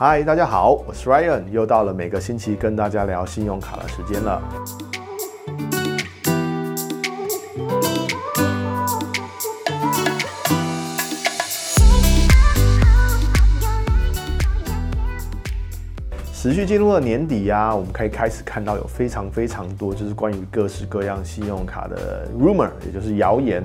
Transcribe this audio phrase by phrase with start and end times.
[0.00, 4.40] 嗨，大家好，我是 Ryan，又到了每个星期跟大家聊信用卡的时间了。
[16.32, 23.64] 持续进入了年底呀、啊，我们可以开始看到有非常非常多，就是关于各式各样信用卡的 rumor，也就是谣言。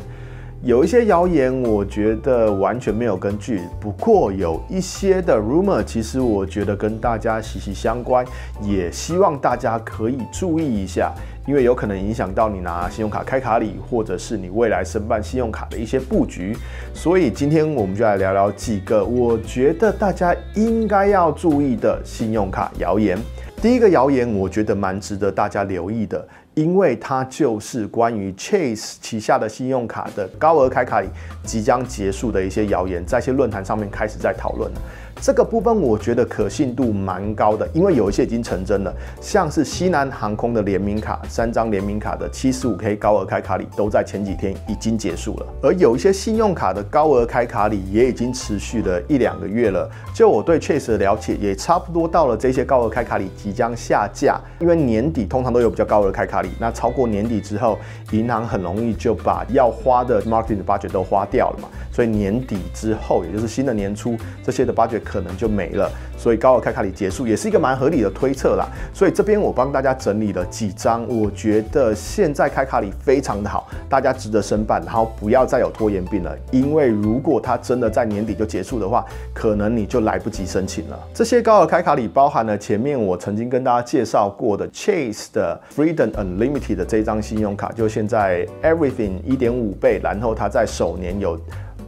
[0.66, 3.60] 有一些谣言，我觉得完全没有根据。
[3.82, 8.26] 不过有一些的 rumor，其实我觉得跟大家息息相关，
[8.62, 11.12] 也希望大家可以注意一下，
[11.46, 16.56] 因为有可能影响到你拿信用卡开卡礼，或者是你未来申办信用卡的一些布局。
[16.94, 23.20] 所以今天我们就来聊聊几个我觉得大家应该要注意的信用卡谣言。
[23.64, 26.28] 第一个谣言，我觉得蛮值得大家留意的。
[26.54, 31.08] 因为它就是关于 Chase 旗下的信用卡的高额开卡里
[31.46, 34.82] 即将结束的一些谣言，在一些论坛上面开始在讨论了。
[35.24, 49.90] 这个部分我觉得可信度蛮高的，因为有一些已经成真了，像是西南航空的联名卡，三张联名卡的七十五 K 高额开卡礼都在前几天已经结束了，而有一些信用卡的高额开卡礼也已经持续了一两个月了。
[50.14, 57.80] 就我对 Chase 的了解，也差不多到了这些高额开卡礼即将下架，因为年底通常都有比较高额开卡礼，那超过年底之后，
[58.12, 68.68] 银行很容易就把要花的 marketing 的 budget 都花掉了嘛，所以年底之后，也就是新的年初，这些的 budget 可能就没了，所以高额开卡礼结束也是一个蛮合理的推测啦。
[68.92, 76.36] 所以这边我帮大家整理了几张，我觉得现在开卡礼非常的好，大家值得申办，然后不要再有拖延病了。
[76.50, 79.06] 因为如果它真的在年底就结束的话，
[79.36, 81.00] 可能你就来不及申请了。
[81.14, 91.40] 这些高额开卡礼包含了前面我曾经跟大家介绍过的 Chase 的 Freedom Unlimited 的这张信用卡，就现在 Everything 一点五倍，然后它在首年有。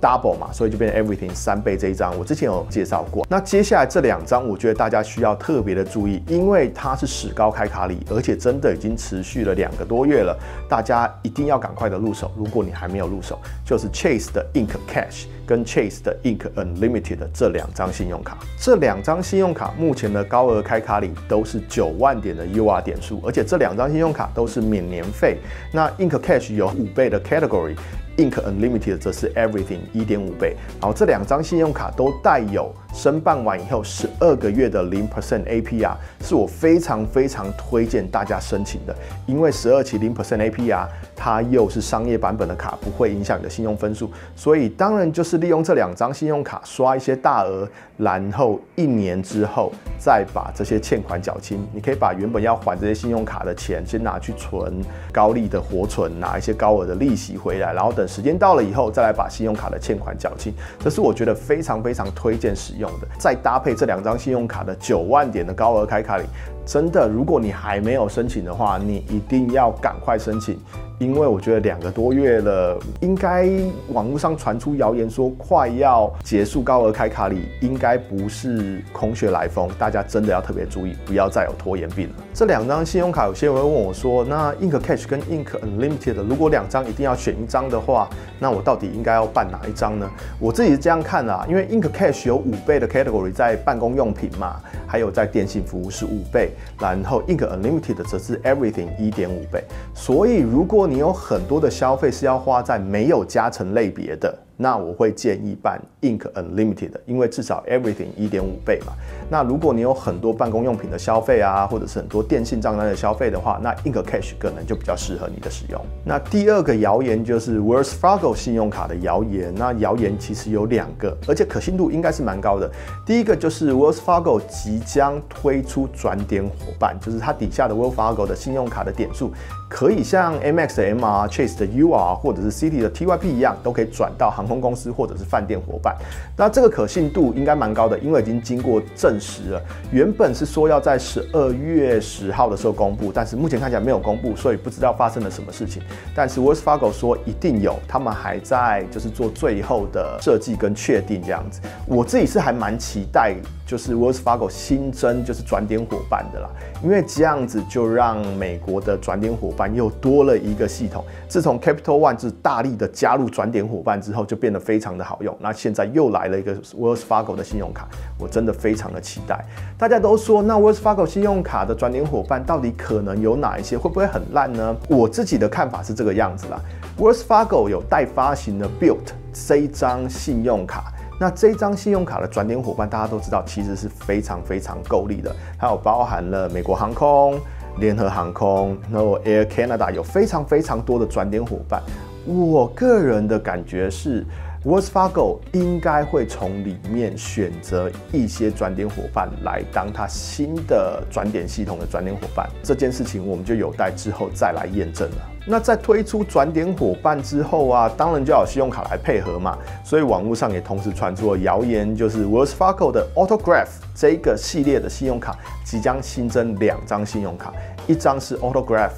[0.06, 3.26] Double 嘛，所以就变成 Everything 三倍这一张，我之前有介绍过。
[3.28, 10.38] 那接下来这两张，我觉得大家需要特别的注意，因为它是史高开卡礼，而且真的已经持续了两个多月了，
[10.70, 12.32] 大家一定要赶快的入手。
[12.38, 18.38] 如果你还没有入手，就是 Chase 的 Ink Cash 跟 Chase 的 Ink Unlimited 的这两张信用卡。
[18.60, 25.40] 这两张信用卡目前的高额开卡礼都是九万点的 UR 点数，而且这两张信用卡都是免年费。
[25.72, 27.76] 那 Ink Cash 有五倍的 Category。
[28.18, 38.96] Ink Unlimited 则是 Everything 一点五倍，然后这两张信用卡都带有申办完以后十二个月的零 percent APR，是我非常非常推荐大家申请的，
[39.26, 58.05] 因为十二期零 percent APR，它又是商业版本的卡，不会影响你的信用分数，所以当然就是利用这两张信用卡刷一些大额，然后一年之后再把这些欠款缴清，你可以把原本要还这些信用卡的钱先拿去存高利的活存，拿一些高额的利息回来，然后等。
[58.08, 63.08] 时间到了以后，再来把信用卡的欠款缴清，这是我觉得非常非常推荐使用的。
[63.18, 66.24] 再搭配这两张信用卡的九万点的高额开卡礼，
[66.66, 70.60] 真的，如果你还没有申请的话，你一定要赶快申请。
[70.98, 73.50] 因为我觉得两个多月了，应该
[73.90, 82.16] 网络上传出谣言说快要结束高额开卡礼，应该不是空穴来风，大家真的要特别注意，不要再有拖延病了。
[82.34, 90.10] 这两张信用卡，有些人会问我说，那 Ink Cash 跟 Ink Unlimited，如果两张一定要选一张的话，那我到底应该要办哪一张呢？
[90.40, 99.64] 我自己是这样看的啊，因为 Ink Cash 有五倍的 category 在办公用品嘛，还有在电信服务是五倍，然后 Ink Unlimited 则是 Everything 一点五倍，
[99.94, 104.38] 所以如果你有很多的消费是要花在没有加成类别的。
[104.58, 108.94] 那我会建议办 Ink Unlimited，因为至少 Everything 一点五倍嘛。
[109.30, 115.82] 那如果你有很多办公用品的消费啊，或者是很多电信账单的消费的话，那 Ink Cash 可能就比较适合你的使用。
[116.04, 119.54] 那第二个谣言就是 Wells Fargo 信用卡的谣言。
[119.56, 122.70] 那谣言其实有两个，而且可信度应该是蛮高的。
[123.06, 129.32] 第一个就是 Wells Fargo 即将推出转点伙伴，就是它底下的 Wells Fargo 的信用卡的点数
[129.70, 135.96] 可以像 Amex 的 MR、Chase 的 UR 或者是 Citi 的 TYP 一样，都可以转到行航空公司或者是饭店伙伴，
[136.38, 139.62] 那这个可信度应该蛮高的，因为已经经过证实了。
[139.92, 145.82] 原本是说要在十二月十号的时候公布，但是目前看起来没有公布，所以不知道发生了什么事情。
[146.16, 151.60] 但是 Wells Fargo 说一定有，他们还在就是做最后的设计跟确定这样子。
[151.88, 156.50] 我自己是还蛮期待，就是 Wells Fargo 新增就是转点伙伴的啦，
[156.84, 161.04] 因为这样子就让美国的转点伙伴又多了一个系统。
[161.28, 165.36] 自从 Capital One 是大力的加入转点伙伴之后，就变得非常的好用。
[165.40, 167.88] 那现在又来了一个 Wells Fargo 的信用卡，
[168.20, 169.44] 我真的非常的期待。
[169.78, 173.76] 大家都说，那 Wells Fargo 信用卡的转点伙伴到底可能有哪一些？
[173.76, 174.76] 会不会很烂呢？
[174.88, 176.62] 我自己的看法是这个样子啦。
[177.00, 180.92] Wells Fargo 有代发行的 Built 这张信用卡。
[181.20, 187.40] 那这张信用卡的转点伙伴，大家都知道，其实是非常非常够力的，还有包含了美国航空、
[187.80, 191.82] 联合航空，然后 Air Canada 有非常非常多的转点伙伴。
[192.26, 194.26] 我个人的感觉是。
[194.66, 205.18] Wells Fargo 应该会从里面选择一些转点伙伴来当它新的转点系统的转点伙伴，这件事情我们就有待之后再来验证了。
[205.46, 217.54] 那在推出转点伙伴之后啊，当然就要有信用卡来配合嘛，所以网络上也同时传出了谣言，就是 Wells Fargo 的 Autograph 这个系列的信用卡即将新增两张信用卡，
[217.86, 218.94] 一张是 Autograph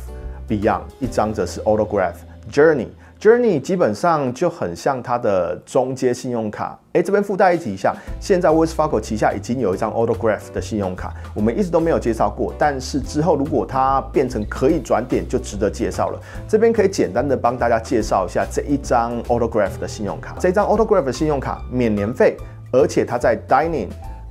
[0.47, 2.15] Beyond，一张则是 Autograph
[2.49, 2.87] Journey。
[3.19, 16.19] Journey 基本上就很像它的中阶信用卡，诶，这边附带一提一下，现在 Wells Fargo 旗下已经有一张 Autograph 的信用卡，我们一直都没有介绍过，但是之后如果它变成可以转点，就值得介绍了。
[16.47, 22.37] 这边可以简单的帮大家介绍一下这一张 Autograph 的信用卡，这张 Autograph 的信用卡免年费，
[22.71, 23.89] 而且它在 Dining、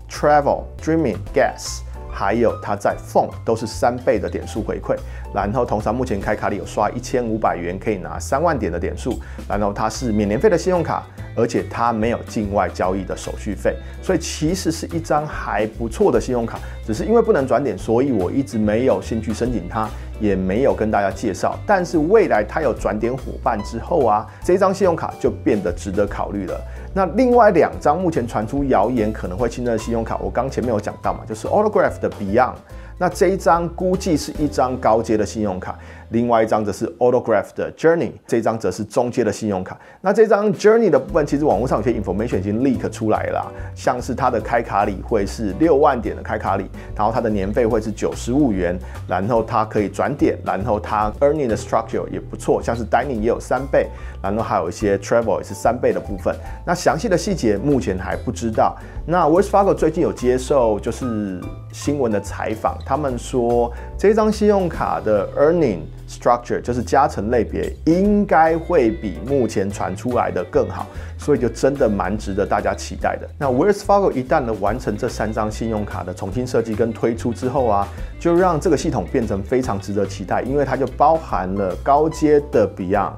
[0.08, 1.80] Travel、Dreaming、Gas。
[2.18, 4.96] 还有它在 Phone 都是三倍的点数回馈，
[5.34, 11.02] 然后同时目前开卡里有刷一千五百元可以拿三万点的点数，然后它是免年费的信用卡，
[11.36, 19.88] 而且它没有境外交易的手续费，所以其实是一张还不错的信用卡，只是因为不能转点，所以我一直没有兴趣申请它，
[20.18, 21.58] 也没有跟大家介绍。
[21.66, 26.60] 但是未来它有转点伙伴之后啊，这张信用卡就变得值得考虑了。
[26.94, 32.54] 那另外两张目前传出谣言可能会新增的信用卡，我刚前面有讲到嘛，就是 Autograph 的 Beyond。
[32.98, 35.78] 那这一张估计是一张高阶的信用卡，
[36.10, 39.78] 另外一张则是 Autograph 的 Journey，这张则是中阶的信用卡。
[40.00, 53.88] 那这张 Journey 的部分，其实网络上有些 information 已经 leak 出来了，像是它的开卡礼会是六万点的开卡礼，然后它的年费会是九十五元，然后它可以转点，然后它 earning 的 structure 也不错，像是 Dining 也有三倍，
[54.22, 56.34] 然后还有一些 Travel 也是三倍的部分。
[56.64, 58.76] 那详细的细节目前还不知道。
[59.06, 61.40] 那 Wells Fargo 最近有接受就是
[61.72, 62.76] 新闻的采访。
[62.84, 70.86] 他们说，这张信用卡的 earning structure 就是加成类别，应该会比目前传出来的更好，
[71.18, 73.28] 所以就真的蛮值得大家期待的。
[73.38, 77.88] 那 Wells Fargo 一旦呢完成这三张信用卡的重新设计跟推出之后啊，
[78.20, 83.12] 就让这个系统变成非常值得期待，因为它就包含了高阶的 Beyond、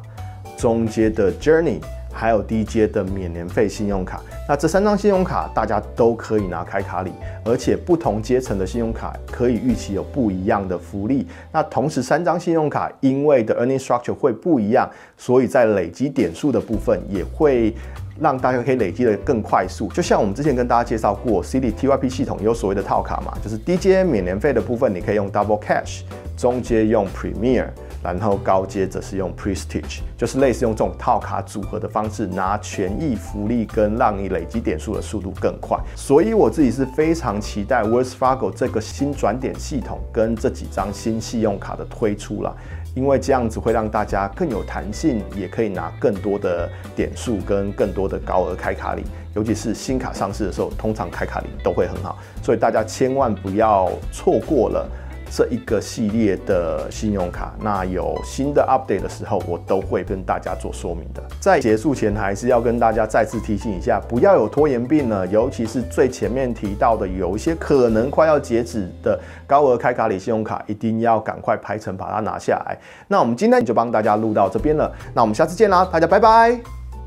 [0.57, 1.81] 中阶的 Journey。
[2.13, 7.13] 还有低阶的免年费信用卡，那这三张信用卡大家都可以拿开卡礼，
[7.45, 11.27] 而且不同阶层的信用卡可以预期有不一样的福利。
[11.53, 17.73] 那同时三张信用卡因为的 earning structure 会不一样，所以在累积点数的部分也会
[18.19, 19.89] 让大家可以累积得更快速。
[19.93, 26.01] 就像我们之前跟大家介绍过，C D T Y P 系统有所谓的套卡嘛，就是低阶免年费的部分你可以用 Double Cash，
[26.37, 27.67] 中阶用 Premier。
[28.03, 35.79] 然后高阶则是用 Prestige，就是类似用这种套卡组合的方式拿权益福利，跟让你累积点数的速度更快。
[35.97, 42.57] 所以我自己是非常期待 Wells Fargo 这个新转点系统跟这几张新信用卡的推出了，
[42.95, 49.03] 因为这样子会让大家更有弹性，也可以拿更多的点数跟更多的高额开卡礼。
[49.35, 54.89] 尤其是新卡上市的时候，通常开卡礼都会很好，所以大家千万不要错过了。
[55.31, 61.23] 这一个系列的信用卡，那有新的 update 的时候，我都会跟大家做说明的。
[61.41, 65.27] 在结束前，还是要跟大家再次提醒一下，不要有拖延病呢。
[65.27, 72.79] 尤其是最前面提到的，有一些可能快要截止的高额开卡里信用卡，一定要赶快排程把它拿下来。
[73.07, 76.78] 那我们今天就帮大家录到这边了，那我们下次见啦，大家拜拜。